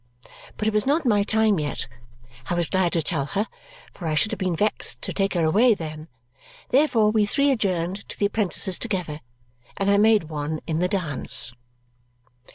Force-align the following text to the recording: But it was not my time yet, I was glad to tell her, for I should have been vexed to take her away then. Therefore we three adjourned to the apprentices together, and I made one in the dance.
But 0.57 0.67
it 0.67 0.73
was 0.73 0.87
not 0.87 1.05
my 1.05 1.21
time 1.21 1.59
yet, 1.59 1.87
I 2.49 2.55
was 2.55 2.69
glad 2.69 2.91
to 2.93 3.03
tell 3.03 3.27
her, 3.37 3.45
for 3.93 4.07
I 4.07 4.15
should 4.15 4.31
have 4.31 4.39
been 4.39 4.55
vexed 4.55 4.99
to 5.03 5.13
take 5.13 5.35
her 5.35 5.43
away 5.45 5.75
then. 5.75 6.07
Therefore 6.69 7.11
we 7.11 7.23
three 7.23 7.51
adjourned 7.51 8.09
to 8.09 8.17
the 8.17 8.25
apprentices 8.25 8.79
together, 8.79 9.19
and 9.77 9.91
I 9.91 9.97
made 9.97 10.23
one 10.23 10.59
in 10.65 10.79
the 10.79 10.87
dance. 10.87 11.53